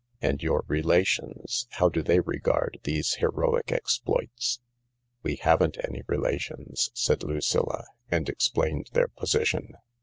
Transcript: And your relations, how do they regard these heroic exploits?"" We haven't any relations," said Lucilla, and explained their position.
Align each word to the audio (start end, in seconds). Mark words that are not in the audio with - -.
And 0.19 0.41
your 0.41 0.65
relations, 0.67 1.67
how 1.73 1.87
do 1.87 2.01
they 2.01 2.21
regard 2.21 2.79
these 2.85 3.17
heroic 3.19 3.71
exploits?"" 3.71 4.59
We 5.21 5.35
haven't 5.35 5.77
any 5.87 6.01
relations," 6.07 6.89
said 6.95 7.21
Lucilla, 7.21 7.85
and 8.09 8.27
explained 8.27 8.89
their 8.93 9.09
position. 9.09 9.75